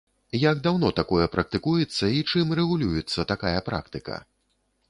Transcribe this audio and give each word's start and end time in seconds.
Як 0.43 0.61
даўно 0.67 0.89
такое 0.99 1.25
практыкуецца 1.35 2.05
і 2.21 2.25
чым 2.31 2.57
рэгулюецца 2.61 3.27
такая 3.33 3.55
практыка? 3.69 4.19